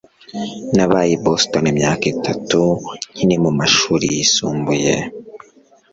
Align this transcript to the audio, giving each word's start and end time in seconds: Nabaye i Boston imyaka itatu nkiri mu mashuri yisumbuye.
Nabaye 0.75 1.11
i 1.15 1.21
Boston 1.25 1.63
imyaka 1.73 2.05
itatu 2.13 2.61
nkiri 3.13 3.35
mu 3.43 3.51
mashuri 3.59 4.05
yisumbuye. 4.15 4.93